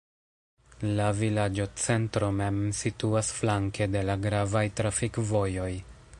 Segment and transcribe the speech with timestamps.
[0.99, 5.71] La vilaĝocentro mem situas flanke de la gravaj trafikvojoj.